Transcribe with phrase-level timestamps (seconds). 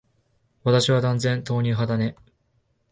[0.63, 2.15] 私は断然、豆乳派だね。